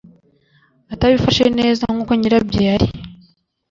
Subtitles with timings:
[0.93, 2.87] atabifashe neza nk uko nyirabyo yari